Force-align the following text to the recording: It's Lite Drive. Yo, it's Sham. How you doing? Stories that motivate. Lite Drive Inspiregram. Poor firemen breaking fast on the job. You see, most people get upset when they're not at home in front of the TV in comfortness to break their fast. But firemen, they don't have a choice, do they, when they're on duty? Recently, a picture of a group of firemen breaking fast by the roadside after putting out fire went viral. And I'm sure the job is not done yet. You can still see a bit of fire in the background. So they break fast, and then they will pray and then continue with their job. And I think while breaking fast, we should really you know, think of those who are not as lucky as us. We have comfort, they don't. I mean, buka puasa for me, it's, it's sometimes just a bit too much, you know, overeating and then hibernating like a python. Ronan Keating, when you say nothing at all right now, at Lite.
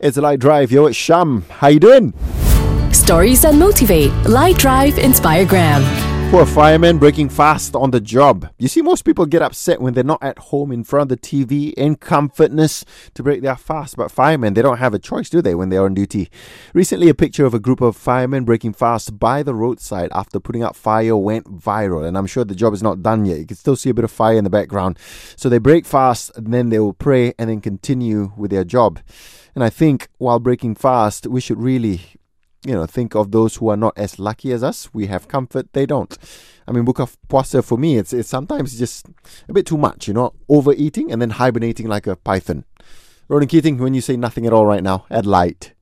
It's 0.00 0.16
Lite 0.16 0.40
Drive. 0.40 0.72
Yo, 0.72 0.86
it's 0.86 0.96
Sham. 0.96 1.44
How 1.48 1.68
you 1.68 1.78
doing? 1.78 2.12
Stories 2.92 3.42
that 3.42 3.54
motivate. 3.54 4.10
Lite 4.28 4.58
Drive 4.58 4.94
Inspiregram. 4.94 5.82
Poor 6.30 6.46
firemen 6.46 6.98
breaking 6.98 7.28
fast 7.28 7.76
on 7.76 7.92
the 7.92 8.00
job. 8.00 8.48
You 8.58 8.66
see, 8.66 8.82
most 8.82 9.02
people 9.02 9.24
get 9.24 9.40
upset 9.40 9.80
when 9.80 9.94
they're 9.94 10.02
not 10.02 10.20
at 10.20 10.36
home 10.38 10.72
in 10.72 10.82
front 10.82 11.12
of 11.12 11.16
the 11.16 11.16
TV 11.16 11.72
in 11.74 11.94
comfortness 11.94 12.84
to 13.14 13.22
break 13.22 13.42
their 13.42 13.54
fast. 13.54 13.96
But 13.96 14.10
firemen, 14.10 14.54
they 14.54 14.62
don't 14.62 14.78
have 14.78 14.94
a 14.94 14.98
choice, 14.98 15.30
do 15.30 15.40
they, 15.40 15.54
when 15.54 15.68
they're 15.68 15.84
on 15.84 15.94
duty? 15.94 16.28
Recently, 16.72 17.08
a 17.08 17.14
picture 17.14 17.46
of 17.46 17.54
a 17.54 17.60
group 17.60 17.80
of 17.80 17.96
firemen 17.96 18.44
breaking 18.44 18.72
fast 18.72 19.16
by 19.16 19.44
the 19.44 19.54
roadside 19.54 20.10
after 20.12 20.40
putting 20.40 20.64
out 20.64 20.74
fire 20.74 21.16
went 21.16 21.60
viral. 21.60 22.04
And 22.04 22.18
I'm 22.18 22.26
sure 22.26 22.44
the 22.44 22.56
job 22.56 22.74
is 22.74 22.82
not 22.82 23.00
done 23.00 23.24
yet. 23.24 23.38
You 23.38 23.46
can 23.46 23.56
still 23.56 23.76
see 23.76 23.90
a 23.90 23.94
bit 23.94 24.04
of 24.04 24.10
fire 24.10 24.36
in 24.36 24.42
the 24.42 24.50
background. 24.50 24.98
So 25.36 25.48
they 25.48 25.58
break 25.58 25.86
fast, 25.86 26.36
and 26.36 26.52
then 26.52 26.70
they 26.70 26.80
will 26.80 26.94
pray 26.94 27.34
and 27.38 27.48
then 27.48 27.60
continue 27.60 28.32
with 28.36 28.50
their 28.50 28.64
job. 28.64 28.98
And 29.54 29.62
I 29.62 29.70
think 29.70 30.08
while 30.18 30.40
breaking 30.40 30.74
fast, 30.74 31.28
we 31.28 31.40
should 31.40 31.60
really 31.60 32.00
you 32.66 32.74
know, 32.74 32.86
think 32.86 33.14
of 33.14 33.30
those 33.30 33.56
who 33.56 33.68
are 33.68 33.76
not 33.76 33.96
as 33.96 34.18
lucky 34.18 34.52
as 34.52 34.62
us. 34.62 34.88
We 34.94 35.06
have 35.06 35.28
comfort, 35.28 35.72
they 35.72 35.86
don't. 35.86 36.16
I 36.66 36.72
mean, 36.72 36.86
buka 36.86 37.14
puasa 37.28 37.62
for 37.62 37.76
me, 37.76 37.98
it's, 37.98 38.12
it's 38.12 38.28
sometimes 38.28 38.78
just 38.78 39.06
a 39.48 39.52
bit 39.52 39.66
too 39.66 39.76
much, 39.76 40.08
you 40.08 40.14
know, 40.14 40.32
overeating 40.48 41.12
and 41.12 41.20
then 41.20 41.30
hibernating 41.30 41.88
like 41.88 42.06
a 42.06 42.16
python. 42.16 42.64
Ronan 43.28 43.48
Keating, 43.48 43.78
when 43.78 43.94
you 43.94 44.00
say 44.00 44.16
nothing 44.16 44.46
at 44.46 44.52
all 44.52 44.66
right 44.66 44.82
now, 44.82 45.06
at 45.10 45.26
Lite. 45.26 45.73